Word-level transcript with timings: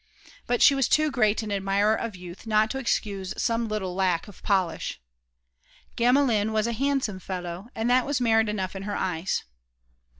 But 0.47 0.63
she 0.63 0.73
was 0.73 0.87
too 0.89 1.11
great 1.11 1.43
an 1.43 1.51
admirer 1.51 1.93
of 1.93 2.15
youth 2.15 2.47
not 2.47 2.71
to 2.71 2.79
excuse 2.79 3.35
some 3.39 3.67
little 3.67 3.93
lack 3.93 4.27
of 4.27 4.41
polish. 4.41 4.99
Gamelin 5.95 6.51
was 6.51 6.65
a 6.65 6.73
handsome 6.73 7.19
fellow, 7.19 7.67
and 7.75 7.87
that 7.91 8.07
was 8.07 8.19
merit 8.19 8.49
enough 8.49 8.75
in 8.75 8.81
her 8.81 8.95
eyes. 8.95 9.43